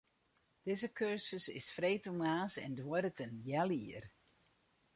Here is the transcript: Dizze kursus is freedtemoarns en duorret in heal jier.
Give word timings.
Dizze 0.63 0.89
kursus 0.99 1.45
is 1.59 1.67
freedtemoarns 1.75 2.55
en 2.65 2.73
duorret 2.79 3.19
in 3.25 3.33
heal 3.45 3.71
jier. 3.79 4.05